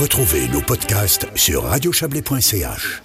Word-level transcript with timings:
Retrouvez 0.00 0.48
nos 0.48 0.62
podcasts 0.62 1.26
sur 1.36 1.64
radiochablais.ch. 1.64 3.02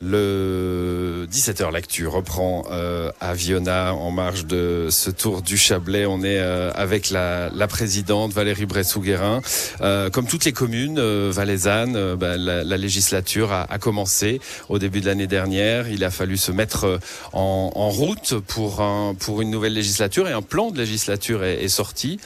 Le 0.00 1.26
17h 1.28 1.72
L'actu 1.72 2.06
reprend 2.06 2.62
euh, 2.70 3.10
à 3.20 3.34
Viona 3.34 3.92
en 3.92 4.12
marge 4.12 4.46
de 4.46 4.86
ce 4.88 5.10
tour 5.10 5.42
du 5.42 5.56
Chablais. 5.56 6.06
On 6.06 6.22
est 6.22 6.38
euh, 6.38 6.70
avec 6.76 7.10
la, 7.10 7.50
la, 7.52 7.66
présidente 7.66 8.32
Valérie 8.32 8.66
Bressou-Guérin. 8.66 9.40
Euh, 9.80 10.10
comme 10.10 10.28
toutes 10.28 10.44
les 10.44 10.52
communes 10.52 11.00
euh, 11.00 11.32
valaisannes, 11.34 11.96
euh, 11.96 12.14
bah, 12.14 12.36
la, 12.36 12.62
la, 12.62 12.76
législature 12.76 13.50
a, 13.50 13.62
a, 13.68 13.78
commencé 13.80 14.40
au 14.68 14.78
début 14.78 15.00
de 15.00 15.06
l'année 15.06 15.26
dernière. 15.26 15.88
Il 15.88 16.04
a 16.04 16.10
fallu 16.12 16.36
se 16.36 16.52
mettre 16.52 17.00
en, 17.32 17.72
en 17.74 17.88
route 17.88 18.38
pour, 18.46 18.80
un, 18.80 19.16
pour 19.18 19.42
une 19.42 19.50
nouvelle 19.50 19.74
législature 19.74 20.28
et 20.28 20.32
un 20.32 20.42
plan 20.42 20.70
de 20.70 20.78
législature 20.78 21.42
est, 21.42 21.64
est 21.64 21.68
sorti 21.68 22.20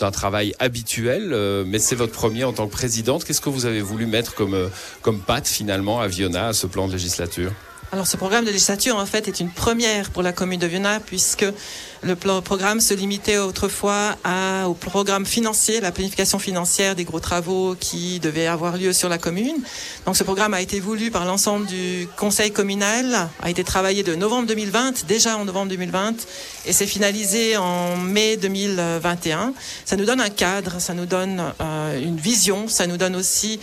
un 0.00 0.10
travail 0.10 0.54
habituel, 0.58 1.32
euh, 1.32 1.64
mais 1.66 1.78
c'est 1.78 1.94
votre 1.94 2.12
premier 2.12 2.44
en 2.44 2.52
tant 2.52 2.66
que 2.66 2.72
présidente. 2.72 3.24
Qu'est-ce 3.24 3.40
que 3.40 3.50
vous 3.50 3.66
avez 3.66 3.82
voulu 3.82 4.06
mettre 4.06 4.34
comme, 4.34 4.54
euh, 4.54 4.68
comme 5.02 5.20
patte 5.20 5.46
finalement 5.46 6.00
à 6.00 6.08
Viona, 6.08 6.48
à 6.48 6.52
ce 6.52 6.66
plan 6.66 6.88
de 6.88 6.92
législature? 6.92 7.52
Alors 7.92 8.06
ce 8.06 8.16
programme 8.16 8.46
de 8.46 8.50
législature 8.50 8.96
en 8.96 9.04
fait 9.04 9.28
est 9.28 9.38
une 9.38 9.50
première 9.50 10.08
pour 10.10 10.22
la 10.22 10.32
commune 10.32 10.58
de 10.58 10.66
Viona 10.66 10.98
puisque 10.98 11.44
le 12.02 12.16
programme 12.16 12.80
se 12.80 12.94
limitait 12.94 13.36
autrefois 13.36 14.16
à, 14.24 14.66
au 14.66 14.72
programme 14.72 15.26
financier, 15.26 15.78
la 15.78 15.92
planification 15.92 16.38
financière 16.38 16.96
des 16.96 17.04
gros 17.04 17.20
travaux 17.20 17.76
qui 17.78 18.18
devaient 18.18 18.46
avoir 18.46 18.78
lieu 18.78 18.94
sur 18.94 19.10
la 19.10 19.18
commune. 19.18 19.56
Donc 20.06 20.16
ce 20.16 20.24
programme 20.24 20.54
a 20.54 20.62
été 20.62 20.80
voulu 20.80 21.10
par 21.10 21.26
l'ensemble 21.26 21.66
du 21.66 22.08
conseil 22.16 22.50
communal, 22.50 23.28
a 23.42 23.50
été 23.50 23.62
travaillé 23.62 24.02
de 24.02 24.14
novembre 24.14 24.48
2020, 24.48 25.04
déjà 25.06 25.36
en 25.36 25.44
novembre 25.44 25.68
2020, 25.68 26.14
et 26.64 26.72
s'est 26.72 26.86
finalisé 26.86 27.58
en 27.58 27.98
mai 27.98 28.38
2021. 28.38 29.52
Ça 29.84 29.96
nous 29.96 30.06
donne 30.06 30.22
un 30.22 30.30
cadre, 30.30 30.80
ça 30.80 30.94
nous 30.94 31.06
donne 31.06 31.44
euh, 31.60 32.00
une 32.00 32.16
vision, 32.16 32.68
ça 32.68 32.86
nous 32.86 32.96
donne 32.96 33.16
aussi 33.16 33.60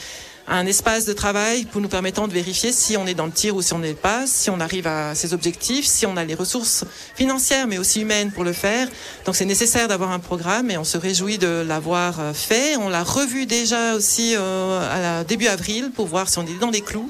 un 0.49 0.65
espace 0.65 1.05
de 1.05 1.13
travail 1.13 1.65
pour 1.65 1.79
nous 1.79 1.87
permettant 1.87 2.27
de 2.27 2.33
vérifier 2.33 2.71
si 2.71 2.97
on 2.97 3.05
est 3.05 3.13
dans 3.13 3.27
le 3.27 3.31
tir 3.31 3.55
ou 3.55 3.61
si 3.61 3.73
on 3.73 3.79
n'est 3.79 3.93
pas, 3.93 4.25
si 4.25 4.49
on 4.49 4.59
arrive 4.59 4.87
à 4.87 5.13
ses 5.13 5.33
objectifs, 5.33 5.85
si 5.85 6.07
on 6.07 6.17
a 6.17 6.25
les 6.25 6.33
ressources 6.33 6.85
financières 7.15 7.67
mais 7.67 7.77
aussi 7.77 8.01
humaines 8.01 8.31
pour 8.31 8.43
le 8.43 8.53
faire. 8.53 8.87
Donc 9.25 9.35
c'est 9.35 9.45
nécessaire 9.45 9.87
d'avoir 9.87 10.11
un 10.11 10.19
programme 10.19 10.71
et 10.71 10.77
on 10.77 10.83
se 10.83 10.97
réjouit 10.97 11.37
de 11.37 11.63
l'avoir 11.67 12.19
euh, 12.19 12.33
fait. 12.33 12.75
On 12.77 12.89
l'a 12.89 13.03
revu 13.03 13.45
déjà 13.45 13.93
aussi 13.93 14.33
euh, 14.35 15.19
à 15.19 15.23
début 15.23 15.47
avril 15.47 15.91
pour 15.95 16.07
voir 16.07 16.29
si 16.29 16.39
on 16.39 16.43
est 16.43 16.59
dans 16.59 16.71
les 16.71 16.81
clous 16.81 17.09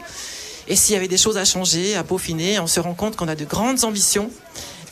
et 0.67 0.75
s'il 0.75 0.93
y 0.93 0.97
avait 0.97 1.07
des 1.07 1.17
choses 1.17 1.37
à 1.37 1.45
changer, 1.45 1.95
à 1.95 2.03
peaufiner. 2.03 2.59
On 2.59 2.67
se 2.67 2.79
rend 2.79 2.93
compte 2.93 3.15
qu'on 3.15 3.27
a 3.29 3.35
de 3.35 3.45
grandes 3.45 3.85
ambitions 3.85 4.29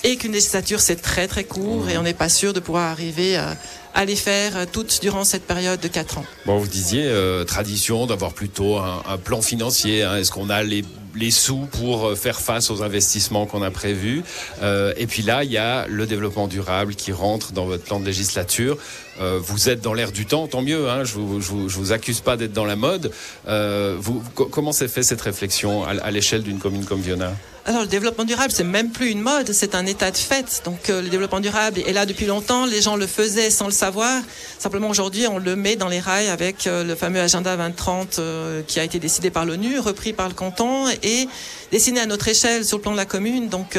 et 0.04 0.16
qu'une 0.18 0.32
législature 0.32 0.80
c'est 0.80 1.02
très 1.02 1.28
très 1.28 1.44
court 1.44 1.90
et 1.90 1.98
on 1.98 2.04
n'est 2.04 2.14
pas 2.14 2.30
sûr 2.30 2.54
de 2.54 2.60
pouvoir 2.60 2.92
arriver 2.92 3.36
à, 3.38 3.56
à 3.94 4.06
les 4.06 4.16
faire 4.16 4.68
toutes 4.72 5.00
durant 5.02 5.24
cette 5.24 5.44
période 5.48 5.80
de 5.80 5.88
4 5.88 6.20
ans. 6.20 6.26
Bon, 6.46 6.58
vous 6.60 6.68
disiez 6.68 7.06
euh, 7.06 7.44
tradition 7.46 8.06
d'avoir 8.06 8.34
plutôt 8.34 8.78
un, 8.78 9.18
plan 9.18 9.42
financier. 9.42 10.04
Hein. 10.04 10.18
Est-ce 10.18 10.32
qu'on 10.32 10.50
a 10.52 10.62
les, 10.62 10.86
les, 11.16 11.32
sous 11.32 11.68
pour 11.72 12.16
faire 12.16 12.40
face 12.40 12.70
aux 12.70 12.84
investissements 12.84 13.48
qu'on 13.48 13.64
a 13.64 13.72
prévus? 13.72 14.24
Euh, 14.62 14.94
Et 14.98 15.08
puis 15.08 15.24
là, 15.24 15.44
il 15.44 15.52
y 15.52 15.58
a 15.58 15.88
le 15.88 16.06
développement 16.06 16.48
durable 16.48 16.94
qui 16.94 17.12
rentre 17.12 17.54
dans 17.54 17.66
votre 17.66 17.84
plan 17.84 18.00
de 18.00 18.06
législature. 18.06 18.78
Euh, 19.20 19.40
vous 19.42 19.68
êtes 19.70 19.82
dans 19.82 19.96
l'air 19.96 20.12
du 20.12 20.28
temps, 20.28 20.48
tant 20.48 20.62
mieux. 20.62 20.90
Hein, 20.90 21.04
je, 21.04 21.14
vous, 21.14 21.42
je, 21.42 21.48
vous, 21.50 21.68
je 21.70 21.76
vous 21.78 21.92
accuse 21.92 22.22
pas 22.22 22.38
d'être 22.38 22.54
dans 22.54 22.66
la 22.66 22.76
mode. 22.76 23.12
Euh, 23.48 23.96
vous, 24.00 24.22
comment 24.36 24.72
s'est 24.72 24.88
fait 24.88 25.02
cette 25.02 25.22
réflexion 25.22 25.84
à, 25.86 25.90
à 25.90 26.12
l'échelle 26.12 26.44
d'une 26.44 26.60
commune 26.60 26.86
comme 26.86 27.02
Viona? 27.02 27.34
Alors 27.68 27.82
le 27.82 27.88
développement 27.88 28.24
durable, 28.24 28.54
c'est 28.54 28.64
même 28.64 28.92
plus 28.92 29.10
une 29.10 29.20
mode, 29.20 29.52
c'est 29.52 29.76
un 29.76 29.86
état 29.86 30.10
de 30.10 30.16
fait. 30.16 30.62
Donc 30.64 30.90
euh, 30.90 31.02
le 31.02 31.10
développement 31.10 31.42
durable 31.42 31.82
est 31.86 31.92
là 31.92 32.06
depuis 32.06 32.26
longtemps, 32.26 32.66
les 32.66 32.82
gens 32.82 32.96
le 32.96 33.06
faisaient 33.06 33.50
sans 33.50 33.66
le 33.66 33.74
savoir. 33.74 34.22
Simplement 34.58 34.90
aujourd'hui, 34.90 35.28
on 35.28 35.38
le 35.38 35.58
met 35.58 35.76
dans 35.76 35.90
les 35.90 36.00
rails 36.00 36.30
avec 36.30 36.66
euh, 36.66 36.86
le 36.86 36.96
fameux 36.96 37.20
agenda 37.20 37.58
2030 37.58 38.20
euh, 38.20 38.62
qui 38.66 38.80
a 38.80 38.86
été 38.86 39.00
décidé 39.00 39.32
par 39.32 39.46
l'ONU, 39.46 39.80
repris 39.80 40.14
par 40.14 40.30
le 40.30 40.34
canton 40.34 40.88
et 41.04 41.28
dessiné 41.74 42.00
à 42.00 42.06
notre 42.06 42.30
échelle 42.30 42.64
sur 42.64 42.78
le 42.78 42.84
plan 42.84 42.94
de 42.94 42.98
la 42.98 43.06
commune. 43.06 43.50
Donc 43.50 43.78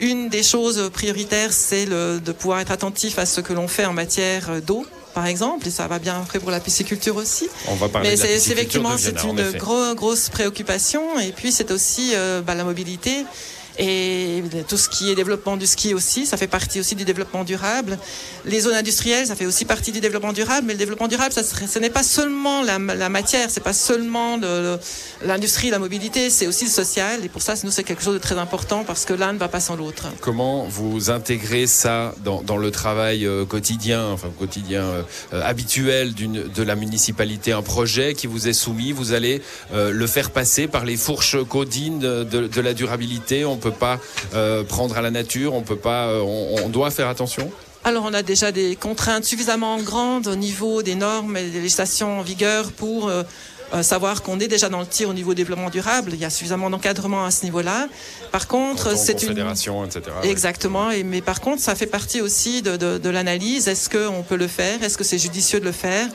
une 0.00 0.30
des 0.30 0.42
choses 0.42 0.88
prioritaires, 0.90 1.52
c'est 1.52 1.84
de 1.84 2.32
pouvoir 2.32 2.60
être 2.60 2.72
attentif 2.72 3.18
à 3.18 3.26
ce 3.26 3.42
que 3.42 3.52
l'on 3.52 3.68
fait 3.68 3.84
en 3.84 3.92
matière 3.92 4.62
d'eau 4.62 4.86
par 5.18 5.26
exemple, 5.26 5.66
et 5.66 5.72
ça 5.72 5.88
va 5.88 5.98
bien 5.98 6.16
après 6.22 6.38
pour 6.38 6.52
la 6.52 6.60
pisciculture 6.60 7.16
aussi. 7.16 7.48
On 7.66 7.74
va 7.74 7.88
parler 7.88 8.10
Mais 8.10 8.14
de 8.14 8.20
la 8.20 8.24
c'est 8.28 8.34
pisciculture 8.34 8.82
effectivement 8.86 8.96
c'est 8.96 9.24
une 9.24 9.58
gros, 9.58 9.94
grosse 9.96 10.28
préoccupation. 10.28 11.18
Et 11.18 11.32
puis 11.32 11.50
c'est 11.50 11.72
aussi 11.72 12.12
euh, 12.14 12.40
bah, 12.40 12.54
la 12.54 12.62
mobilité 12.62 13.24
et 13.78 14.42
tout 14.68 14.76
ce 14.76 14.88
qui 14.88 15.10
est 15.10 15.14
développement 15.14 15.56
du 15.56 15.66
ski 15.66 15.94
aussi, 15.94 16.26
ça 16.26 16.36
fait 16.36 16.46
partie 16.46 16.80
aussi 16.80 16.94
du 16.94 17.04
développement 17.04 17.44
durable. 17.44 17.98
Les 18.44 18.60
zones 18.60 18.74
industrielles, 18.74 19.26
ça 19.26 19.36
fait 19.36 19.46
aussi 19.46 19.64
partie 19.64 19.92
du 19.92 20.00
développement 20.00 20.32
durable, 20.32 20.66
mais 20.66 20.72
le 20.72 20.78
développement 20.78 21.08
durable, 21.08 21.32
ça 21.32 21.42
ce 21.42 21.78
n'est 21.78 21.90
pas 21.90 22.02
seulement 22.02 22.62
la, 22.62 22.78
la 22.78 23.08
matière, 23.08 23.50
c'est 23.50 23.62
pas 23.62 23.72
seulement 23.72 24.38
l'industrie, 25.24 25.70
la 25.70 25.78
mobilité, 25.78 26.30
c'est 26.30 26.46
aussi 26.46 26.64
le 26.64 26.70
social. 26.70 27.24
Et 27.24 27.28
pour 27.28 27.42
ça, 27.42 27.54
nous, 27.64 27.70
c'est 27.70 27.84
quelque 27.84 28.02
chose 28.02 28.14
de 28.14 28.18
très 28.18 28.38
important 28.38 28.84
parce 28.84 29.04
que 29.04 29.12
l'un 29.12 29.32
ne 29.32 29.38
va 29.38 29.48
pas 29.48 29.60
sans 29.60 29.76
l'autre. 29.76 30.06
Comment 30.20 30.66
vous 30.66 31.10
intégrez 31.10 31.66
ça 31.66 32.14
dans, 32.24 32.56
le 32.56 32.70
travail 32.70 33.26
euh, 33.26 33.44
quotidien, 33.44 34.06
enfin 34.10 34.28
quotidien 34.38 34.82
euh, 34.82 35.02
habituel 35.42 36.14
de 36.14 36.62
la 36.62 36.74
municipalité? 36.74 37.52
Un 37.52 37.62
projet 37.62 38.14
qui 38.14 38.26
vous 38.26 38.48
est 38.48 38.52
soumis, 38.52 38.92
vous 38.92 39.12
allez 39.12 39.42
euh, 39.72 39.90
le 39.92 40.06
faire 40.06 40.30
passer 40.30 40.66
par 40.66 40.84
les 40.84 40.96
fourches 40.96 41.42
codines 41.44 42.00
de, 42.00 42.60
la 42.60 42.74
durabilité? 42.74 43.44
Pas 43.72 43.98
euh, 44.34 44.64
prendre 44.64 44.96
à 44.96 45.02
la 45.02 45.10
nature, 45.10 45.54
on 45.54 45.62
peut 45.62 45.76
pas, 45.76 46.06
euh, 46.08 46.20
on, 46.20 46.64
on 46.64 46.68
doit 46.68 46.90
faire 46.90 47.08
attention. 47.08 47.50
Alors 47.84 48.04
on 48.04 48.12
a 48.12 48.22
déjà 48.22 48.52
des 48.52 48.76
contraintes 48.76 49.24
suffisamment 49.24 49.78
grandes 49.80 50.26
au 50.26 50.36
niveau 50.36 50.82
des 50.82 50.94
normes 50.94 51.36
et 51.36 51.44
des 51.48 51.60
législations 51.60 52.18
en 52.18 52.22
vigueur 52.22 52.72
pour 52.72 53.08
euh, 53.08 53.22
savoir 53.82 54.22
qu'on 54.22 54.40
est 54.40 54.48
déjà 54.48 54.68
dans 54.68 54.80
le 54.80 54.86
tir 54.86 55.08
au 55.08 55.12
niveau 55.14 55.34
développement 55.34 55.70
durable. 55.70 56.10
Il 56.14 56.18
y 56.18 56.24
a 56.24 56.30
suffisamment 56.30 56.70
d'encadrement 56.70 57.24
à 57.24 57.30
ce 57.30 57.44
niveau-là. 57.44 57.88
Par 58.32 58.46
contre, 58.48 58.96
c'est 58.96 59.22
une 59.22 59.34
etc. 59.84 60.02
Exactement. 60.22 60.90
Et 60.90 61.02
mais 61.04 61.20
par 61.20 61.40
contre, 61.40 61.62
ça 61.62 61.74
fait 61.74 61.86
partie 61.86 62.20
aussi 62.20 62.62
de, 62.62 62.76
de, 62.76 62.98
de 62.98 63.10
l'analyse. 63.10 63.68
Est-ce 63.68 63.88
qu'on 63.90 64.22
peut 64.22 64.36
le 64.36 64.48
faire? 64.48 64.82
Est-ce 64.82 64.98
que 64.98 65.04
c'est 65.04 65.18
judicieux 65.18 65.60
de 65.60 65.66
le 65.66 65.72
faire? 65.72 66.08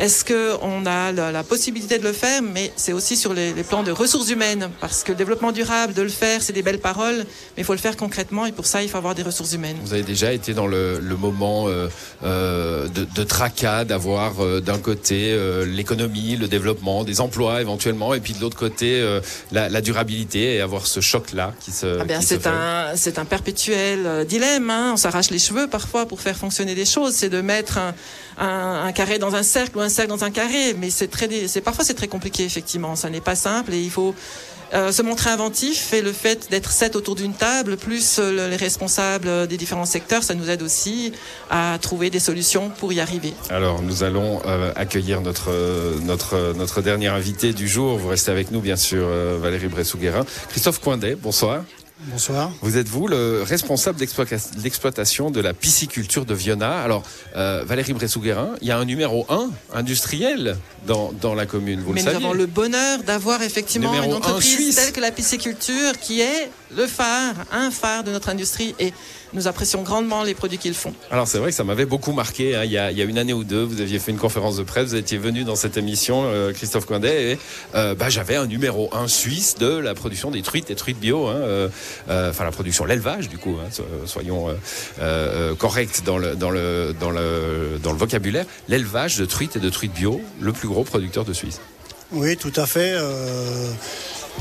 Est-ce 0.00 0.24
qu'on 0.24 0.86
a 0.86 1.12
la, 1.12 1.30
la, 1.30 1.44
possibilité 1.44 1.98
de 1.98 2.04
le 2.04 2.14
faire 2.14 2.40
Mais 2.40 2.72
c'est 2.74 2.94
aussi 2.94 3.16
sur 3.16 3.34
les, 3.34 3.52
les, 3.52 3.62
plans 3.62 3.82
de 3.82 3.92
ressources 3.92 4.30
humaines, 4.30 4.70
parce 4.80 5.04
que 5.04 5.12
le 5.12 5.18
développement 5.18 5.52
durable, 5.52 5.92
de 5.92 6.00
le 6.00 6.08
faire, 6.08 6.40
c'est 6.40 6.54
des 6.54 6.62
belles 6.62 6.80
paroles, 6.80 7.18
mais 7.18 7.58
il 7.58 7.64
faut 7.64 7.74
le 7.74 7.78
faire 7.78 7.98
concrètement, 7.98 8.46
et 8.46 8.52
pour 8.52 8.64
ça, 8.64 8.82
il 8.82 8.88
faut 8.88 8.96
avoir 8.96 9.14
des 9.14 9.22
ressources 9.22 9.52
humaines. 9.52 9.76
Vous 9.84 9.92
avez 9.92 10.02
déjà 10.02 10.32
été 10.32 10.54
dans 10.54 10.66
le, 10.66 10.98
le 10.98 11.16
moment 11.16 11.68
euh, 11.68 11.88
euh, 12.24 12.88
de, 12.88 13.04
de, 13.04 13.24
tracas, 13.24 13.84
d'avoir 13.84 14.42
euh, 14.42 14.60
d'un 14.62 14.78
côté 14.78 15.38
l'économie, 15.66 16.36
le 16.36 16.48
développement, 16.48 17.04
des 17.04 17.20
emplois 17.20 17.60
éventuellement, 17.60 18.14
et 18.14 18.20
puis 18.20 18.32
de 18.32 18.40
l'autre 18.40 18.56
côté 18.56 19.06
la, 19.52 19.68
la, 19.68 19.80
durabilité, 19.82 20.54
et 20.56 20.60
avoir 20.62 20.86
ce 20.86 21.00
choc-là 21.00 21.52
qui 21.60 21.72
se. 21.72 22.00
Ah 22.00 22.04
ben 22.04 22.22
c'est 22.22 22.46
un, 22.46 22.92
c'est 22.96 23.18
un 23.18 23.26
perpétuel 23.26 24.24
dilemme. 24.26 24.70
Hein. 24.70 24.92
On 24.94 24.96
s'arrache 24.96 25.30
les 25.30 25.38
cheveux 25.38 25.66
parfois 25.66 26.06
pour 26.06 26.22
faire 26.22 26.36
fonctionner 26.36 26.74
des 26.74 26.86
choses. 26.86 27.14
C'est 27.14 27.28
de 27.28 27.42
mettre 27.42 27.76
un, 27.76 27.94
un, 28.38 28.84
un 28.86 28.92
carré 28.92 29.18
dans 29.18 29.34
un 29.34 29.42
cercle 29.42 29.76
ou 29.76 29.80
un 29.80 29.89
cercle 29.90 30.10
dans 30.10 30.24
un 30.24 30.30
carré, 30.30 30.74
mais 30.78 30.90
c'est 30.90 31.60
parfois 31.60 31.84
c'est 31.84 31.94
très 31.94 32.08
compliqué 32.08 32.44
effectivement. 32.44 32.96
Ça 32.96 33.10
n'est 33.10 33.20
pas 33.20 33.36
simple 33.36 33.74
et 33.74 33.80
il 33.80 33.90
faut 33.90 34.14
euh, 34.72 34.92
se 34.92 35.02
montrer 35.02 35.30
inventif 35.30 35.92
et 35.92 36.00
le 36.00 36.12
fait 36.12 36.48
d'être 36.50 36.70
sept 36.70 36.94
autour 36.94 37.16
d'une 37.16 37.34
table, 37.34 37.76
plus 37.76 38.18
euh, 38.18 38.48
les 38.48 38.56
responsables 38.56 39.48
des 39.48 39.56
différents 39.56 39.84
secteurs, 39.86 40.22
ça 40.22 40.34
nous 40.34 40.48
aide 40.48 40.62
aussi 40.62 41.12
à 41.50 41.76
trouver 41.80 42.08
des 42.08 42.20
solutions 42.20 42.70
pour 42.70 42.92
y 42.92 43.00
arriver. 43.00 43.34
Alors 43.48 43.82
nous 43.82 44.04
allons 44.04 44.40
euh, 44.46 44.72
accueillir 44.76 45.22
notre 45.22 45.50
notre 46.04 46.54
notre 46.56 46.82
dernier 46.82 47.08
invité 47.08 47.52
du 47.52 47.66
jour. 47.66 47.98
Vous 47.98 48.08
restez 48.08 48.30
avec 48.30 48.52
nous 48.52 48.60
bien 48.60 48.76
sûr, 48.76 49.02
euh, 49.04 49.38
Valérie 49.40 49.68
Bressou-Guérin, 49.68 50.24
Christophe 50.50 50.80
Coindet. 50.80 51.16
Bonsoir. 51.16 51.64
Bonsoir. 52.06 52.50
Vous 52.62 52.78
êtes 52.78 52.88
vous 52.88 53.08
le 53.08 53.42
responsable 53.42 53.98
d'exploitation 53.98 55.30
de 55.30 55.40
la 55.40 55.52
pisciculture 55.52 56.24
de 56.24 56.32
Viona. 56.32 56.80
Alors, 56.80 57.02
euh, 57.36 57.62
Valérie 57.66 57.92
Bressou-Guérin, 57.92 58.54
il 58.62 58.68
y 58.68 58.70
a 58.70 58.78
un 58.78 58.86
numéro 58.86 59.26
1 59.28 59.50
industriel 59.74 60.56
dans, 60.86 61.12
dans 61.12 61.34
la 61.34 61.44
commune, 61.44 61.80
vous 61.80 61.92
Mais 61.92 62.00
le 62.00 62.06
nous 62.06 62.12
saviez 62.12 62.26
avons 62.26 62.34
le 62.34 62.46
bonheur 62.46 63.02
d'avoir 63.02 63.42
effectivement 63.42 63.92
Numéro 63.92 64.12
une 64.12 64.16
entreprise 64.16 64.78
un 64.78 64.82
telle 64.82 64.92
que 64.92 65.00
la 65.00 65.10
pisciculture 65.10 65.98
qui 66.00 66.22
est 66.22 66.50
le 66.74 66.86
phare, 66.86 67.34
un 67.52 67.70
phare 67.70 68.02
de 68.04 68.12
notre 68.12 68.30
industrie 68.30 68.74
et 68.78 68.94
nous 69.32 69.46
apprécions 69.46 69.82
grandement 69.82 70.22
les 70.22 70.34
produits 70.34 70.58
qu'ils 70.58 70.74
font. 70.74 70.92
Alors 71.10 71.28
c'est 71.28 71.38
vrai 71.38 71.50
que 71.50 71.56
ça 71.56 71.64
m'avait 71.64 71.84
beaucoup 71.84 72.12
marqué. 72.12 72.56
Hein. 72.56 72.64
Il, 72.64 72.72
y 72.72 72.78
a, 72.78 72.90
il, 72.90 72.98
y 72.98 73.02
a, 73.02 73.04
une 73.04 73.18
année 73.18 73.32
ou 73.32 73.44
deux, 73.44 73.62
vous 73.62 73.80
aviez 73.80 73.98
fait 73.98 74.10
une 74.10 74.18
conférence 74.18 74.56
de 74.56 74.62
presse, 74.62 74.88
vous 74.88 74.96
étiez 74.96 75.18
venu 75.18 75.44
dans 75.44 75.56
cette 75.56 75.76
émission, 75.76 76.24
euh, 76.24 76.52
Christophe 76.52 76.86
Coindet, 76.86 77.32
et 77.32 77.38
euh, 77.74 77.94
bah, 77.94 78.08
j'avais 78.08 78.36
un 78.36 78.46
numéro 78.46 78.90
1 78.92 79.08
suisse 79.08 79.56
de 79.56 79.68
la 79.68 79.94
production 79.94 80.30
des 80.30 80.42
truites 80.42 80.70
et 80.70 80.74
truites 80.74 80.98
bio. 80.98 81.28
Hein, 81.28 81.36
euh, 81.36 81.68
enfin 82.08 82.44
la 82.44 82.50
production, 82.50 82.84
l'élevage 82.84 83.28
du 83.28 83.38
coup, 83.38 83.56
hein, 83.60 83.68
soyons 84.06 84.48
euh, 85.00 85.54
corrects 85.54 86.04
dans 86.04 86.18
le, 86.18 86.36
dans, 86.36 86.50
le, 86.50 86.94
dans, 86.98 87.10
le, 87.10 87.78
dans 87.82 87.92
le 87.92 87.98
vocabulaire. 87.98 88.44
L'élevage 88.68 89.16
de 89.16 89.24
truites 89.24 89.56
et 89.56 89.60
de 89.60 89.70
truites 89.70 89.92
bio, 89.92 90.20
le 90.40 90.52
plus 90.52 90.68
gros 90.68 90.84
producteur 90.84 91.24
de 91.24 91.32
Suisse. 91.32 91.60
Oui, 92.12 92.36
tout 92.36 92.52
à 92.56 92.66
fait. 92.66 92.94
Euh, 92.96 93.70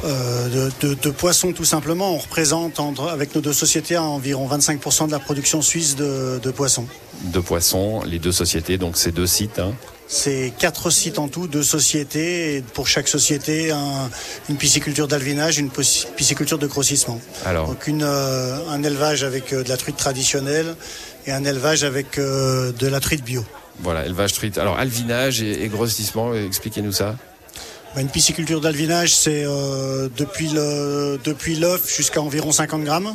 euh, 0.03 0.69
de, 0.81 0.87
de, 0.87 0.93
de, 0.93 1.09
poissons 1.09 1.51
tout 1.51 1.65
simplement. 1.65 2.13
On 2.15 2.17
représente 2.17 2.79
entre, 2.79 3.09
avec 3.09 3.35
nos 3.35 3.41
deux 3.41 3.53
sociétés 3.53 3.97
environ 3.97 4.47
25% 4.47 5.07
de 5.07 5.11
la 5.11 5.19
production 5.19 5.61
suisse 5.61 5.95
de, 5.95 6.39
de, 6.41 6.51
poissons. 6.51 6.87
De 7.25 7.39
poissons, 7.39 8.01
les 8.05 8.19
deux 8.19 8.31
sociétés, 8.31 8.77
donc 8.77 8.97
ces 8.97 9.11
deux 9.11 9.27
sites. 9.27 9.59
Hein. 9.59 9.73
C'est 10.11 10.51
quatre 10.57 10.89
sites 10.89 11.19
en 11.19 11.27
tout, 11.27 11.45
deux 11.47 11.61
sociétés, 11.61 12.55
et 12.55 12.61
pour 12.63 12.87
chaque 12.87 13.07
société, 13.07 13.69
un- 13.69 14.09
une 14.49 14.57
pisciculture 14.57 15.07
d'alvinage, 15.07 15.59
une 15.59 15.69
pisciculture 15.69 16.57
de 16.57 16.65
grossissement. 16.65 17.21
Alors, 17.45 17.67
Donc 17.67 17.85
une, 17.85 18.01
euh, 18.03 18.57
un 18.69 18.81
élevage 18.81 19.23
avec 19.23 19.53
euh, 19.53 19.63
de 19.63 19.69
la 19.69 19.77
truite 19.77 19.97
traditionnelle 19.97 20.75
et 21.27 21.31
un 21.31 21.43
élevage 21.45 21.83
avec 21.83 22.17
euh, 22.17 22.71
de 22.71 22.87
la 22.87 22.99
truite 22.99 23.23
bio. 23.23 23.45
voilà, 23.81 24.03
élevage 24.03 24.33
truite. 24.33 24.57
Alors, 24.57 24.79
alvinage 24.79 25.43
et, 25.43 25.63
et 25.63 25.67
grossissement, 25.67 26.33
expliquez-nous 26.33 26.91
ça. 26.91 27.15
Bah, 27.93 28.01
Une 28.01 28.09
pisciculture 28.09 28.61
d'alvinage, 28.61 29.13
c'est 29.15 29.43
euh, 29.45 30.09
depuis 31.23 31.55
l'œuf 31.55 31.95
jusqu'à 31.95 32.21
environ 32.21 32.51
50 32.51 32.83
grammes. 32.83 33.13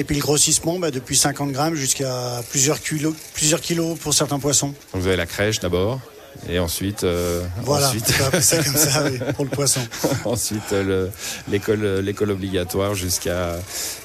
Et 0.00 0.04
puis 0.04 0.16
le 0.16 0.22
grossissement, 0.22 0.78
bah, 0.78 0.90
depuis 0.90 1.14
50 1.14 1.52
grammes 1.52 1.74
jusqu'à 1.74 2.42
plusieurs 2.48 2.80
kilos, 2.80 3.14
plusieurs 3.34 3.60
kilos 3.60 3.98
pour 3.98 4.14
certains 4.14 4.38
poissons. 4.38 4.72
Vous 4.94 5.06
avez 5.06 5.16
la 5.16 5.26
crèche 5.26 5.60
d'abord, 5.60 6.00
et 6.48 6.58
ensuite, 6.58 7.04
euh, 7.04 7.42
Voilà, 7.62 7.88
ensuite, 7.88 8.06
ça 8.06 8.30
comme 8.62 8.74
ça 8.76 9.04
oui, 9.04 9.18
pour 9.34 9.44
le 9.44 9.50
poisson. 9.50 9.80
ensuite 10.24 10.72
euh, 10.72 10.82
le- 10.82 11.10
l'école, 11.50 11.84
euh, 11.84 12.02
l'école 12.02 12.30
obligatoire 12.30 12.94
jusqu'à 12.94 13.56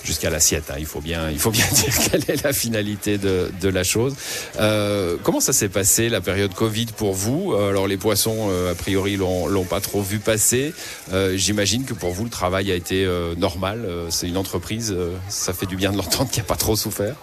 jusqu'à 0.04 0.30
l'assiette. 0.30 0.66
hein. 0.70 0.76
Il 0.80 0.86
faut 0.86 1.02
bien, 1.02 1.30
il 1.32 1.40
faut 1.40 1.52
bien 1.52 1.66
dire 1.74 1.94
quelle 2.12 2.24
est 2.30 2.44
la 2.44 2.54
finalité 2.54 3.18
de, 3.18 3.52
de 3.62 3.70
la 3.70 3.84
chose. 3.84 4.14
Euh, 4.60 5.18
comment 5.24 5.40
ça 5.40 5.54
s'est 5.54 5.70
passé 5.70 6.10
la 6.10 6.22
période 6.22 6.54
Covid 6.54 6.88
pour 6.98 7.14
vous? 7.14 7.54
Euh, 7.54 7.70
Alors 7.70 7.88
les 7.88 7.98
poissons, 7.98 8.48
euh, 8.50 8.72
a 8.72 8.76
priori, 8.76 9.16
l'ont, 9.18 9.48
l'ont 9.48 9.64
pas 9.66 9.80
trop 9.82 10.02
vu 10.02 10.20
passer. 10.20 10.74
Euh, 11.14 11.38
j'imagine 11.38 11.86
que 11.86 11.94
pour 11.94 12.12
vous, 12.12 12.24
le 12.26 12.30
travail 12.30 12.72
a 12.72 12.76
été 12.76 13.06
euh, 13.06 13.36
normal. 13.36 13.88
C'est 14.10 14.28
une 14.28 14.38
entreprise, 14.38 14.92
euh, 14.96 15.16
ça 15.30 15.54
fait 15.54 15.66
du 15.66 15.76
bien 15.76 15.92
de 15.92 15.98
l'entendre 15.98 16.30
qui 16.30 16.40
a 16.40 16.44
pas 16.44 16.56
trop 16.56 16.76
souffert. 16.76 17.16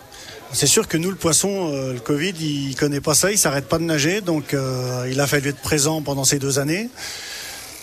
C'est 0.53 0.67
sûr 0.67 0.87
que 0.87 0.97
nous, 0.99 1.11
le 1.11 1.17
poisson, 1.17 1.73
euh, 1.73 1.95
le 1.95 2.01
Covid, 2.01 2.35
il 2.41 2.77
connaît 2.77 3.01
pas 3.01 3.15
ça, 3.15 3.31
il 3.33 3.39
s'arrête 3.39 3.67
pas 3.67 3.79
de 3.79 3.85
nager, 3.85 4.21
donc 4.21 4.53
euh, 4.53 5.09
il 5.11 5.19
a 5.21 5.27
fallu 5.27 5.49
être 5.49 5.61
présent 5.63 6.03
pendant 6.03 6.25
ces 6.25 6.39
deux 6.39 6.59
années. 6.59 6.91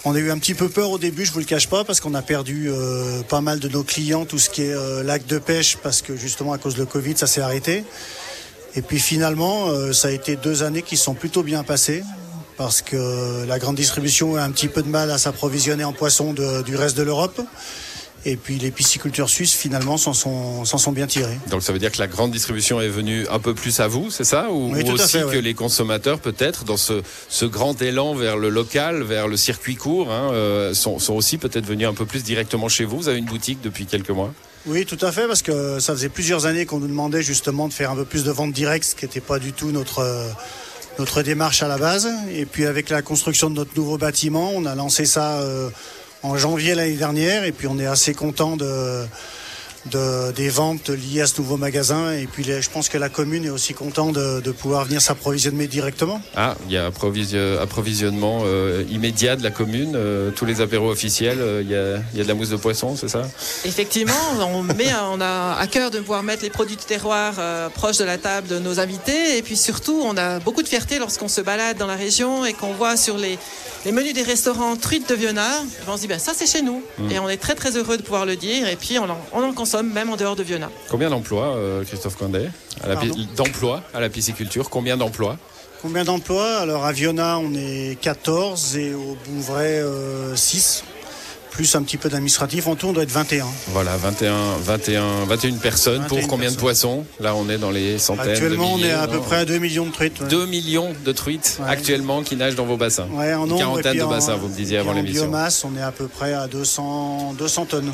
On 0.06 0.16
a 0.16 0.20
eu 0.20 0.30
un 0.32 0.38
petit 0.38 0.54
peu 0.54 0.70
peur 0.70 0.92
au 0.92 1.00
début, 1.00 1.26
je 1.26 1.32
vous 1.32 1.40
le 1.40 1.46
cache 1.46 1.68
pas, 1.68 1.84
parce 1.84 2.00
qu'on 2.00 2.14
a 2.14 2.22
perdu 2.22 2.70
euh, 2.70 3.22
pas 3.24 3.42
mal 3.42 3.60
de 3.60 3.68
nos 3.68 3.84
clients, 3.84 4.26
tout 4.26 4.38
ce 4.38 4.50
qui 4.50 4.62
est 4.64 5.04
lac 5.04 5.26
de 5.26 5.40
pêche, 5.40 5.78
parce 5.82 6.02
que 6.02 6.16
justement 6.16 6.54
à 6.54 6.58
cause 6.58 6.76
de 6.76 6.86
Covid, 6.86 7.18
ça 7.18 7.28
s'est 7.28 7.42
arrêté. 7.42 7.84
Et 8.76 8.82
puis 8.84 9.00
finalement, 9.00 9.68
ça 9.94 10.10
a 10.10 10.12
été 10.12 10.36
deux 10.36 10.62
années 10.62 10.84
qui 10.84 10.96
sont 10.96 11.16
plutôt 11.16 11.42
bien 11.42 11.64
passées, 11.64 12.04
parce 12.56 12.82
que 12.84 13.46
la 13.48 13.58
grande 13.58 13.78
distribution 13.78 14.36
a 14.36 14.44
un 14.44 14.52
petit 14.52 14.68
peu 14.68 14.84
de 14.84 14.90
mal 14.90 15.10
à 15.10 15.18
s'approvisionner 15.18 15.84
en 15.86 15.94
poisson 15.94 16.34
de- 16.34 16.62
du 16.62 16.76
reste 16.76 16.96
de 16.96 17.04
l'Europe. 17.04 17.42
Et 18.26 18.36
puis 18.36 18.58
les 18.58 18.72
pisciculteurs 18.72 19.30
suisses, 19.30 19.54
finalement, 19.54 19.98
s'en 19.98 20.14
sont, 20.14 20.92
bien 20.92 21.08
tirés. 21.08 21.38
Donc 21.50 21.64
ça 21.64 21.72
veut 21.72 21.80
dire 21.80 21.92
que 21.92 22.00
la 22.00 22.08
grande 22.08 22.32
distribution 22.32 22.82
est 22.82 22.90
venue 22.90 23.26
un 23.30 23.40
peu 23.40 23.54
plus 23.54 23.80
à 23.80 23.88
vous, 23.88 24.12
c'est 24.12 24.24
ça? 24.24 24.50
Ou, 24.52 24.74
Oui, 24.74 24.84
ou 24.84 24.92
aussi 24.92 25.08
fait, 25.08 25.22
que 25.22 25.28
ouais. 25.28 25.42
les 25.42 25.54
consommateurs, 25.54 26.20
peut-être, 26.20 26.66
dans 26.66 26.78
ce, 26.78 27.02
ce 27.30 27.46
grand 27.46 27.82
élan 27.82 28.14
vers 28.16 28.38
le 28.38 28.50
local, 28.50 29.04
vers 29.04 29.28
le 29.28 29.38
circuit 29.38 29.76
court, 29.76 30.12
hein, 30.12 30.32
euh, 30.34 30.74
sont, 30.74 31.00
sont 31.00 31.14
aussi 31.14 31.38
peut-être 31.38 31.66
venus 31.66 31.88
un 31.88 31.94
peu 31.94 32.06
plus 32.06 32.24
directement 32.24 32.68
chez 32.68 32.86
vous? 32.86 32.98
Vous 32.98 33.10
avez 33.10 33.20
une 33.20 33.26
boutique 33.26 33.60
depuis 33.62 33.86
quelques 33.86 34.10
mois? 34.10 34.34
Oui, 34.66 34.86
tout 34.86 34.98
à 35.02 35.12
fait, 35.12 35.26
parce 35.26 35.42
que 35.42 35.80
ça 35.80 35.94
faisait 35.94 36.10
plusieurs 36.10 36.46
années 36.46 36.66
qu'on 36.66 36.80
nous 36.80 36.88
demandait 36.88 37.22
justement 37.22 37.68
de 37.70 37.74
faire 37.74 37.92
un 37.92 37.96
peu 37.96 38.06
plus 38.06 38.26
de 38.26 38.32
vente 38.32 38.52
directe, 38.52 38.86
ce 38.86 38.96
qui 38.96 39.06
n'était 39.06 39.22
pas 39.22 39.40
du 39.40 39.54
tout 39.54 39.72
notre, 39.72 40.04
notre 41.00 41.22
démarche 41.24 41.64
à 41.64 41.70
la 41.70 41.78
base. 41.78 42.10
Et 42.34 42.46
puis 42.46 42.66
avec 42.66 42.90
la 42.90 43.02
construction 43.02 43.50
de 43.50 43.56
notre 43.56 43.72
nouveau 43.78 43.98
bâtiment, 43.98 44.52
on 44.54 44.66
a 44.66 44.76
lancé 44.76 45.06
ça 45.06 45.40
euh, 45.40 45.70
en 46.24 46.38
janvier 46.38 46.76
l'année 46.76 46.96
dernière, 46.98 47.44
et 47.46 47.52
puis 47.52 47.68
on 47.68 47.80
est 47.80 47.86
assez 47.88 48.14
content 48.14 48.58
de, 48.58 49.06
de- 49.86 50.32
des 50.34 50.50
ventes 50.50 50.90
liées 50.90 51.22
à 51.22 51.28
ce 51.28 51.40
nouveau 51.40 51.56
magasin. 51.56 52.12
Et 52.12 52.28
puis 52.28 52.44
les- 52.44 52.62
je 52.62 52.70
pense 52.70 52.90
que 52.90 52.98
la 52.98 53.08
commune 53.08 53.46
est 53.46 53.50
aussi 53.50 53.74
content 53.74 54.12
de, 54.12 54.42
de 54.42 54.52
pouvoir 54.52 54.84
venir 54.84 55.02
s'approvisionner 55.02 55.68
directement. 55.68 56.22
Ah, 56.36 56.56
il 56.68 56.74
y 56.74 56.78
a 56.78 56.90
approvisio- 56.90 57.58
approvisionnement 57.60 58.42
euh, 58.44 58.84
immédiat 58.92 59.38
de 59.38 59.44
la 59.44 59.52
commune, 59.52 59.94
euh, 59.96 60.32
tous 60.32 60.44
les 60.46 60.60
apéros 60.60 60.92
officiels, 60.92 61.40
euh, 61.40 61.62
il 61.64 61.72
y, 61.72 61.76
a, 61.76 62.02
il 62.12 62.18
y 62.18 62.22
a 62.22 62.24
de 62.24 62.28
la 62.28 62.34
mousse 62.34 62.50
de 62.50 62.58
poisson, 62.58 62.98
c'est 62.98 63.08
ça? 63.08 63.22
Effectivement, 63.64 64.14
on, 64.42 64.64
met, 64.76 64.92
on 65.14 65.22
a 65.22 65.56
à 65.58 65.68
cœur 65.68 65.90
de 65.90 66.00
pouvoir 66.00 66.24
mettre 66.24 66.44
les 66.44 66.50
produits 66.50 66.76
du 66.76 66.84
terroir 66.84 67.36
euh, 67.40 67.70
proches 67.70 67.98
de 67.98 68.04
la 68.04 68.18
table 68.18 68.50
de 68.50 68.60
nos 68.60 68.82
invités. 68.82 69.38
Et 69.38 69.42
puis 69.42 69.56
surtout, 69.56 70.02
on 70.04 70.18
a 70.18 70.40
beaucoup 70.40 70.62
de 70.64 70.68
fierté 70.68 71.00
lorsqu'on 71.00 71.30
se 71.30 71.40
balade 71.40 71.78
dans 71.78 71.88
la 71.88 71.96
région 71.96 72.46
et 72.46 72.52
qu'on 72.52 72.74
voit 72.74 72.98
sur 72.98 73.18
les, 73.18 73.40
les 73.86 73.92
menus 73.92 74.14
des 74.14 74.24
restaurants 74.24 74.76
truite 74.76 75.10
de 75.10 75.16
Viona. 75.16 75.48
On 75.88 75.96
se 75.96 76.02
dit, 76.02 76.08
ben, 76.08 76.20
ça 76.20 76.34
c'est 76.36 76.48
chez 76.48 76.62
nous. 76.62 76.84
Mm. 76.98 77.12
Et 77.12 77.20
on 77.20 77.30
est 77.30 77.38
très 77.38 77.56
très 77.56 77.78
heureux 77.78 77.98
de 77.98 78.02
pouvoir 78.02 78.26
le 78.26 78.36
dire. 78.36 78.68
Et 78.68 78.76
puis 78.76 79.00
on 79.00 79.10
en, 79.10 79.18
on 79.34 79.44
en 79.44 79.54
consomme 79.54 79.92
même 79.92 80.10
en 80.10 80.18
dehors 80.18 80.36
de 80.36 80.44
Viona. 80.44 80.70
Combien 80.90 81.10
d'emplois, 81.10 81.56
euh, 81.56 81.84
Christophe 81.84 82.16
Condé 82.16 82.50
D'emplois 83.36 83.84
à 83.94 84.00
la 84.00 84.10
pisciculture? 84.10 84.70
Combien 84.70 84.98
d'emplois? 84.98 85.38
Combien 85.82 86.04
d'emplois? 86.04 86.58
Alors 86.58 86.86
à 86.86 86.92
Viona, 86.92 87.40
on 87.40 87.54
est 87.54 87.98
14 88.02 88.78
et 88.78 88.94
au 88.94 89.18
Bouvray, 89.26 89.80
euh, 89.80 90.36
6. 90.36 90.84
Plus 91.52 91.76
un 91.76 91.82
petit 91.84 91.98
peu 91.98 92.10
d'administratif. 92.10 92.68
En 92.68 92.76
tout, 92.76 92.88
on 92.88 92.94
doit 92.94 93.04
être 93.04 93.12
21. 93.12 93.46
Voilà, 93.70 93.98
21, 93.98 94.58
21, 94.64 95.26
21 95.26 95.54
personnes 95.58 96.06
pour 96.08 96.18
21 96.18 96.28
combien 96.30 96.52
de 96.52 96.56
poissons? 96.56 97.06
Là, 97.20 97.36
on 97.36 97.50
est 97.50 97.58
dans 97.58 97.72
les 97.72 97.98
centaines 97.98 98.30
Actuellement, 98.30 98.78
de 98.78 98.84
on 98.84 98.86
est 98.86 98.92
à 98.92 99.08
peu 99.08 99.20
près 99.20 99.38
à 99.38 99.46
2 99.46 99.58
millions 99.58 99.86
de 99.86 99.92
truites. 99.92 100.20
ouais. 100.22 100.28
2 100.28 100.46
millions 100.46 100.94
de 101.04 101.12
truites 101.12 101.58
Ouais. 101.62 101.68
actuellement 101.70 102.22
qui 102.22 102.36
nagent 102.36 102.56
dans 102.56 102.66
vos 102.66 102.78
bassins. 102.78 103.08
Ouais, 103.12 103.34
en 103.34 103.44
Une 103.44 103.50
nombre, 103.50 103.60
quarantaine 103.62 103.98
de 103.98 104.04
en- 104.04 104.10
bassins, 104.10 104.36
vous 104.36 104.48
me 104.48 104.54
disiez 104.56 104.78
avant 104.78 104.92
en 104.92 104.94
l'émission. 104.94 105.24
biomasse, 105.24 105.64
on 105.66 105.76
est 105.78 105.82
à 105.82 105.92
peu 105.92 106.08
près 106.08 106.34
à 106.34 106.48
200, 106.48 107.34
200 107.38 107.66
tonnes. 107.66 107.92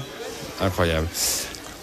Incroyable. 0.61 1.07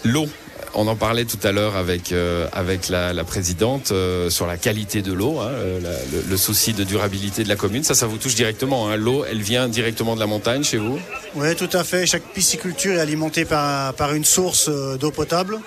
L'eau. 0.05 0.27
On 0.75 0.87
en 0.87 0.95
parlait 0.95 1.25
tout 1.25 1.37
à 1.43 1.51
l'heure 1.51 1.75
avec 1.75 2.11
euh, 2.11 2.47
la, 2.89 3.23
présidente 3.23 3.91
euh, 3.91 4.31
sur 4.31 4.47
la 4.47 4.57
qualité 4.57 5.03
de 5.03 5.13
l'eau, 5.13 5.39
hein, 5.39 5.49
euh, 5.49 5.79
le, 6.27 6.37
souci 6.37 6.73
de 6.73 6.83
durabilité 6.83 7.43
de 7.43 7.49
la 7.49 7.55
commune. 7.55 7.83
Ça, 7.83 7.93
ça 7.93 8.07
vous 8.07 8.17
touche 8.17 8.33
directement. 8.33 8.89
hein. 8.89 8.95
L'eau, 8.95 9.23
elle 9.29 9.41
vient 9.41 9.67
directement 9.67 10.15
de 10.15 10.19
la 10.19 10.25
montagne 10.25 10.63
chez 10.63 10.77
vous? 10.77 10.99
Oui, 11.35 11.55
tout 11.55 11.69
à 11.73 11.83
fait. 11.83 12.07
Chaque 12.07 12.23
pisciculture 12.33 12.95
est 12.95 12.99
alimentée 12.99 13.45
par, 13.45 14.13
une 14.13 14.25
source 14.25 14.69
d'eau 14.99 15.11
potable. 15.11 15.59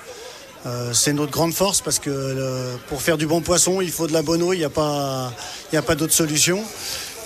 C'est 0.93 1.13
notre 1.13 1.31
grande 1.31 1.55
force 1.55 1.81
parce 1.81 2.01
que 2.01 2.77
pour 2.89 3.01
faire 3.01 3.17
du 3.17 3.27
bon 3.29 3.41
poisson, 3.41 3.81
il 3.81 3.93
faut 3.93 4.09
de 4.09 4.13
la 4.13 4.23
bonne 4.23 4.43
eau. 4.43 4.53
Il 4.53 4.59
n'y 4.59 4.65
a 4.65 4.69
pas, 4.71 5.31
d'autre 5.97 6.13
solution. 6.13 6.61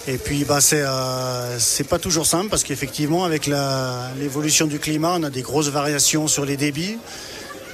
Et 0.07 0.19
puis, 0.19 0.45
bah, 0.45 0.61
c'est, 0.61 0.85
pas 1.89 1.99
toujours 1.99 2.27
simple 2.27 2.51
parce 2.51 2.63
qu'effectivement, 2.63 3.25
avec 3.25 3.49
l'évolution 4.19 4.67
du 4.67 4.79
climat, 4.79 5.15
on 5.19 5.23
a 5.23 5.31
des 5.31 5.43
grosses 5.43 5.69
variations 5.69 6.29
sur 6.29 6.45
les 6.45 6.59
débits. 6.59 6.99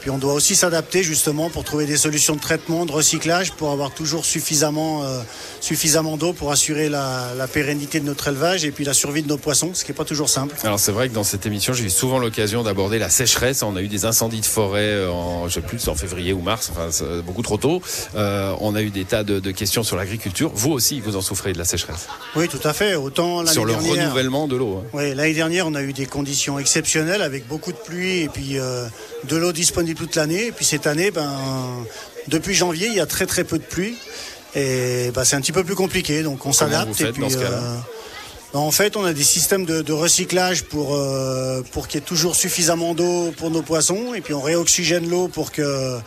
Puis 0.07 0.15
on 0.15 0.19
doit 0.19 0.35
aussi 0.35 0.55
s'adapter 0.55 1.03
justement 1.03 1.51
pour 1.51 1.65
trouver 1.65 1.85
des 1.85 1.97
solutions 1.97 2.37
de 2.37 2.41
traitement, 2.41 2.87
de 2.87 2.93
recyclage, 2.93 3.51
pour 3.51 3.73
avoir 3.73 3.91
toujours 3.91 4.25
suffisamment, 4.25 5.03
euh, 5.03 5.19
suffisamment 5.61 6.17
d'eau 6.17 6.33
pour 6.33 6.53
assurer 6.53 6.89
la, 6.89 7.33
la 7.37 7.49
pérennité 7.49 7.99
de 7.99 8.05
notre 8.05 8.29
élevage 8.29 8.65
et 8.65 8.71
puis 8.71 8.85
la 8.85 8.95
survie 8.95 9.25
de 9.25 9.29
nos 9.29 9.37
poissons, 9.37 9.73
ce 9.75 9.85
qui 9.85 9.91
n'est 9.91 9.97
pas 9.97 10.05
toujours 10.05 10.29
simple. 10.29 10.55
Alors 10.63 10.79
c'est 10.79 10.93
vrai 10.93 11.09
que 11.09 11.15
dans 11.15 11.25
cette 11.25 11.45
émission, 11.45 11.73
j'ai 11.73 11.83
eu 11.83 11.91
souvent 11.91 12.21
l'occasion 12.21 12.63
d'aborder 12.63 13.01
la 13.01 13.11
sécheresse. 13.11 13.65
On 13.65 13.75
a 13.75 13.83
eu 13.83 13.89
des 13.89 14.05
incendies 14.05 14.41
de 14.43 14.47
forêt 14.47 15.09
en, 15.09 15.49
je 15.49 15.55
sais 15.55 15.61
plus, 15.61 15.89
en 15.89 15.97
février 15.97 16.33
ou 16.33 16.41
mars, 16.41 16.71
enfin 16.71 16.89
beaucoup 17.27 17.43
trop 17.43 17.57
tôt. 17.57 17.83
Euh, 18.15 18.55
on 18.61 18.77
a 18.77 18.83
eu 18.83 18.91
des 18.91 19.07
tas 19.07 19.25
de, 19.25 19.41
de 19.41 19.51
questions 19.51 19.83
sur 19.83 19.97
l'agriculture. 19.97 20.53
Vous 20.55 20.71
aussi, 20.71 21.01
vous 21.01 21.17
en 21.17 21.21
souffrez 21.21 21.53
de 21.53 21.59
la 21.59 21.65
sécheresse. 21.65 22.07
Oui, 22.37 22.47
tout 22.47 22.61
à 22.63 22.73
fait. 22.75 22.95
Autant 22.95 23.39
l'année 23.43 23.53
Sur 23.53 23.65
le 23.65 23.73
dernière. 23.73 24.03
renouvellement 24.05 24.47
de 24.47 24.55
l'eau. 24.55 24.83
hein. 24.85 24.89
Oui, 24.93 25.13
l'année 25.17 25.35
dernière, 25.35 25.67
on 25.67 25.75
a 25.75 25.83
eu 25.83 25.93
des 25.93 26.07
conditions 26.07 26.61
exceptionnelles 26.61 27.23
avec 27.23 27.49
beaucoup 27.49 27.73
de 27.73 27.79
pluie 27.79 28.21
et 28.21 28.29
puis 28.29 28.61
euh, 28.61 28.87
de 29.29 29.35
l'eau 29.37 29.51
disponible 29.51 29.96
toute 29.97 30.15
l'année. 30.15 30.47
Et 30.47 30.53
puis 30.53 30.65
cette 30.65 30.87
année, 30.87 31.11
ben, 31.11 31.35
depuis 32.29 32.55
janvier, 32.55 32.87
il 32.87 32.95
y 32.95 33.01
a 33.01 33.07
très 33.07 33.27
très 33.27 33.45
peu 33.45 33.59
de 33.59 33.65
pluie. 33.65 33.97
Et 34.55 35.11
ben, 35.15 35.25
c'est 35.25 35.37
un 35.37 35.41
petit 35.41 35.53
peu 35.53 35.65
plus 35.65 35.75
compliqué. 35.75 36.23
Donc 36.23 36.47
on 36.47 36.53
s'adapte. 36.53 37.01
et 37.01 37.13
puis, 37.13 37.23
dans 37.23 37.31
ce 37.31 37.39
cas-là 37.39 37.63
ben, 38.53 38.61
en 38.61 38.71
fait, 38.71 38.97
on 38.97 39.05
a 39.05 39.13
des 39.13 39.25
systèmes 39.25 39.65
de, 39.65 39.83
de 39.83 39.93
recyclage 39.93 40.65
pour, 40.65 40.95
euh, 40.95 41.63
pour 41.73 41.89
qu'il 41.89 42.01
y 42.01 42.03
ait 42.03 42.07
toujours 42.07 42.37
suffisamment 42.37 42.95
d'eau 42.95 43.33
pour 43.37 43.51
nos 43.51 43.63
poissons. 43.63 44.15
Et 44.15 44.21
puis 44.21 44.35
on 44.35 44.41
réoxygène 44.41 45.09
l'eau 45.09 45.29
pour 45.29 45.51
que 45.53 45.99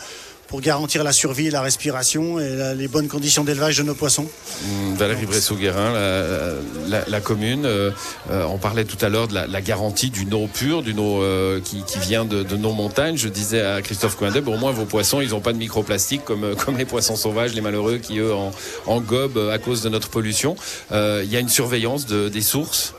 pour 0.50 0.62
garantir 0.62 1.03
la 1.03 1.12
survie 1.13 1.48
et 1.48 1.51
la 1.51 1.62
respiration 1.62 2.39
et 2.39 2.50
la- 2.56 2.74
les 2.74 2.88
bonnes 2.88 3.08
conditions 3.08 3.44
d'élevage 3.44 3.77
de 3.77 3.84
nos 3.84 3.94
poissons. 3.94 4.25
Hum, 4.65 4.96
Valérie 4.96 5.27
Bressot-Guérin, 5.27 5.94
la, 5.94 6.53
la- 6.88 7.06
la 7.08 7.22
commune, 7.22 7.65
euh, 7.68 7.91
euh, 8.32 8.44
on 8.46 8.58
parlait 8.58 8.84
tout 8.84 8.98
à 9.06 9.10
l'heure 9.10 9.27
de 9.27 9.36
la, 9.36 9.46
la 9.46 9.62
garantie 9.62 10.10
d'une 10.10 10.34
eau 10.34 10.48
pure, 10.51 10.82
d'une 10.82 11.00
eau 11.00 11.22
euh, 11.22 11.60
qui, 11.62 11.84
qui 11.84 12.00
vient 12.00 12.25
de, 12.25 12.41
de 12.41 12.56
nos 12.58 12.74
montagnes. 12.74 13.15
Je 13.15 13.29
disais 13.29 13.62
à 13.62 13.82
Christophe 13.84 14.15
Coindet, 14.18 14.41
bon, 14.41 14.56
au 14.56 14.58
moins 14.58 14.72
vos 14.72 14.86
poissons, 14.86 15.22
ils 15.22 15.29
n'ont 15.29 15.39
pas 15.39 15.53
de 15.53 15.60
microplastique 15.60 16.25
comme, 16.25 16.56
comme 16.56 16.77
les 16.77 16.86
poissons 16.86 17.15
sauvages, 17.15 17.53
les 17.53 17.62
malheureux 17.62 17.98
qui, 17.98 18.18
eux, 18.18 18.34
en, 18.34 18.51
en 18.88 19.01
gobent 19.01 19.50
à 19.53 19.60
cause 19.60 19.84
de 19.84 19.89
notre 19.89 20.10
pollution. 20.10 20.56
Euh, 20.91 21.22
Il 21.24 21.32
y 21.32 21.38
a 21.38 21.39
une 21.39 21.50
surveillance 21.50 22.08
de, 22.08 22.27
des 22.27 22.41
sources? 22.41 22.96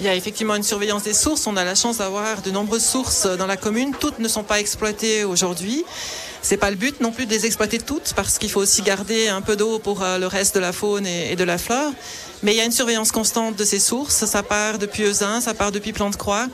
Il 0.00 0.06
y 0.06 0.08
a 0.08 0.14
effectivement 0.16 0.54
une 0.56 0.62
surveillance 0.62 1.02
des 1.02 1.12
sources. 1.12 1.46
On 1.46 1.56
a 1.58 1.64
la 1.64 1.74
chance 1.74 1.98
d'avoir 1.98 2.40
de 2.40 2.50
nombreuses 2.50 2.84
sources 2.86 3.26
dans 3.26 3.46
la 3.46 3.58
commune. 3.58 3.92
Toutes 4.00 4.18
ne 4.18 4.28
sont 4.28 4.42
pas 4.42 4.58
exploitées 4.58 5.24
aujourd'hui. 5.24 5.84
C'est 6.42 6.56
pas 6.56 6.70
le 6.70 6.76
but 6.76 7.00
non 7.00 7.12
plus 7.12 7.26
de 7.26 7.30
les 7.30 7.44
exploiter 7.44 7.78
toutes 7.78 8.14
parce 8.14 8.38
qu'il 8.38 8.50
faut 8.50 8.60
aussi 8.60 8.82
garder 8.82 9.28
un 9.28 9.42
peu 9.42 9.56
d'eau 9.56 9.78
pour 9.78 10.02
euh, 10.02 10.18
le 10.18 10.26
reste 10.26 10.54
de 10.54 10.60
la 10.60 10.72
faune 10.72 11.06
et, 11.06 11.36
de 11.36 11.44
la 11.44 11.58
flore. 11.58 11.92
Mais 12.42 12.52
il 12.52 12.56
y 12.56 12.60
a 12.60 12.64
une 12.64 12.72
surveillance 12.72 13.12
constante 13.12 13.56
de 13.56 13.64
ces 13.64 13.78
sources. 13.78 14.24
Ça 14.24 14.42
part 14.42 14.78
depuis 14.78 15.04
Eusin, 15.04 15.40
ça 15.40 15.52
part 15.52 15.70
depuis 15.70 15.92
Plante-Croix. 15.92 16.46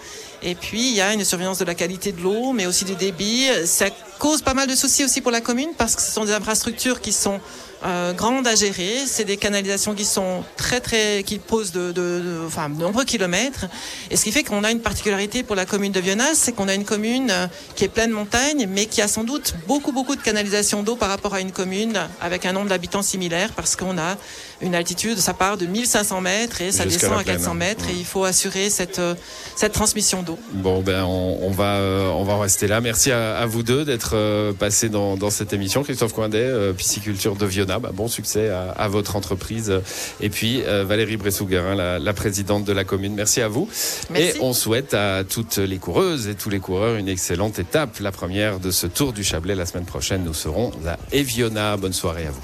Et 0.46 0.54
puis, 0.54 0.90
il 0.90 0.94
y 0.94 1.00
a 1.00 1.12
une 1.12 1.24
surveillance 1.24 1.58
de 1.58 1.64
la 1.64 1.74
qualité 1.74 2.12
de 2.12 2.22
l'eau, 2.22 2.52
mais 2.52 2.66
aussi 2.66 2.84
du 2.84 2.94
débit. 2.94 3.48
Ça 3.64 3.86
cause 4.20 4.42
pas 4.42 4.54
mal 4.54 4.68
de 4.68 4.76
soucis 4.76 5.04
aussi 5.04 5.20
pour 5.20 5.32
la 5.32 5.40
commune 5.40 5.70
parce 5.76 5.96
que 5.96 6.02
ce 6.02 6.12
sont 6.12 6.24
des 6.24 6.32
infrastructures 6.32 7.00
qui 7.00 7.12
sont 7.12 7.40
euh, 7.84 8.12
grandes 8.12 8.46
à 8.46 8.54
gérer. 8.54 8.94
C'est 9.06 9.24
des 9.24 9.36
canalisations 9.36 9.94
qui 9.94 10.04
sont 10.04 10.44
très 10.56 10.80
très 10.80 11.22
qui 11.24 11.38
posent 11.38 11.72
de, 11.72 11.92
de, 11.92 12.20
de, 12.20 12.40
enfin, 12.46 12.70
de 12.70 12.80
nombreux 12.80 13.04
kilomètres. 13.04 13.66
Et 14.10 14.16
ce 14.16 14.24
qui 14.24 14.32
fait 14.32 14.42
qu'on 14.42 14.64
a 14.64 14.70
une 14.70 14.80
particularité 14.80 15.42
pour 15.42 15.56
la 15.56 15.66
commune 15.66 15.92
de 15.92 16.00
Vionnas, 16.00 16.34
c'est 16.34 16.52
qu'on 16.52 16.68
a 16.68 16.74
une 16.74 16.84
commune 16.84 17.30
euh, 17.30 17.46
qui 17.74 17.84
est 17.84 17.88
pleine 17.88 18.10
montagne, 18.10 18.66
mais 18.68 18.86
qui 18.86 19.02
a 19.02 19.08
sans 19.08 19.24
doute 19.24 19.54
beaucoup 19.66 19.92
beaucoup 19.92 20.16
de 20.16 20.22
canalisations 20.22 20.82
d'eau 20.82 20.96
par 20.96 21.10
rapport 21.10 21.34
à 21.34 21.40
une 21.40 21.52
commune 21.52 22.00
avec 22.20 22.46
un 22.46 22.52
nombre 22.52 22.68
d'habitants 22.68 23.02
similaire, 23.02 23.52
parce 23.54 23.76
qu'on 23.76 23.98
a 23.98 24.16
une 24.62 24.74
altitude, 24.74 25.18
ça 25.18 25.34
part 25.34 25.58
de 25.58 25.66
1500 25.66 26.20
mètres 26.22 26.62
et 26.62 26.72
ça 26.72 26.86
descend 26.86 27.18
à 27.18 27.24
400 27.24 27.44
plaine. 27.44 27.58
mètres, 27.58 27.84
et 27.90 27.94
il 27.94 28.06
faut 28.06 28.24
assurer 28.24 28.70
cette 28.70 28.98
euh, 28.98 29.14
cette 29.54 29.72
transmission 29.72 30.22
d'eau. 30.22 30.35
Bon, 30.52 30.80
ben, 30.82 31.04
on, 31.04 31.38
on 31.42 31.50
va, 31.50 31.76
euh, 31.76 32.08
on 32.08 32.24
va 32.24 32.34
en 32.34 32.40
rester 32.40 32.66
là. 32.66 32.80
Merci 32.80 33.12
à, 33.12 33.36
à 33.36 33.46
vous 33.46 33.62
deux 33.62 33.84
d'être 33.84 34.12
euh, 34.14 34.52
passés 34.52 34.88
dans, 34.88 35.16
dans 35.16 35.30
cette 35.30 35.52
émission. 35.52 35.82
Christophe 35.82 36.12
Coindet, 36.12 36.38
euh, 36.38 36.72
pisciculture 36.72 37.36
de 37.36 37.46
Viona. 37.46 37.78
Bah, 37.78 37.90
bon 37.92 38.08
succès 38.08 38.48
à, 38.48 38.70
à 38.70 38.88
votre 38.88 39.16
entreprise. 39.16 39.72
Et 40.20 40.30
puis, 40.30 40.62
euh, 40.64 40.84
Valérie 40.84 41.16
Bressou-Guerin, 41.16 41.74
la, 41.74 41.98
la 41.98 42.12
présidente 42.12 42.64
de 42.64 42.72
la 42.72 42.84
commune. 42.84 43.14
Merci 43.14 43.40
à 43.40 43.48
vous. 43.48 43.68
Merci. 44.10 44.38
Et 44.38 44.40
on 44.40 44.52
souhaite 44.52 44.94
à 44.94 45.24
toutes 45.24 45.58
les 45.58 45.78
coureuses 45.78 46.28
et 46.28 46.34
tous 46.34 46.50
les 46.50 46.60
coureurs 46.60 46.96
une 46.96 47.08
excellente 47.08 47.58
étape. 47.58 47.98
La 48.00 48.12
première 48.12 48.60
de 48.60 48.70
ce 48.70 48.86
Tour 48.86 49.12
du 49.12 49.24
Chablais 49.24 49.54
la 49.54 49.66
semaine 49.66 49.84
prochaine. 49.86 50.24
Nous 50.24 50.34
serons 50.34 50.72
à 50.86 50.96
Eviona. 51.12 51.76
Bonne 51.76 51.92
soirée 51.92 52.26
à 52.26 52.30
vous. 52.30 52.34